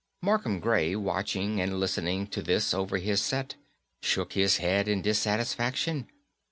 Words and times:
Markham 0.19 0.59
Gray, 0.59 0.95
watching 0.95 1.61
and 1.61 1.79
listening 1.79 2.25
to 2.29 2.41
this 2.41 2.73
over 2.73 2.97
his 2.97 3.21
set, 3.21 3.53
shook 4.01 4.33
his 4.33 4.57
head 4.57 4.87
in 4.87 5.03
dissatisfaction. 5.03 6.07